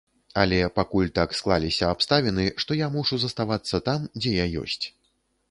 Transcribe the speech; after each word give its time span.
Але 0.43 0.59
пакуль 0.77 1.11
так 1.19 1.35
склаліся 1.39 1.89
абставіны, 1.97 2.47
што 2.65 2.79
я 2.81 2.89
мушу 2.97 3.21
заставацца 3.27 3.83
там, 3.91 4.11
дзе 4.19 4.35
я 4.41 4.51
ёсць. 4.65 4.83